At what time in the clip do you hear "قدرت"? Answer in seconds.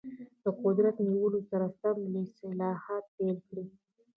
0.63-0.95